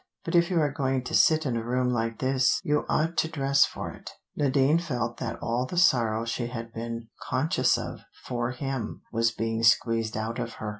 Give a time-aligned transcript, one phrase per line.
[0.25, 3.27] "But if you are going to sit in a room like this, you ought to
[3.27, 8.49] dress for it." Nadine felt that all the sorrow she had been conscious of for
[8.49, 10.69] him was being squeezed out of her.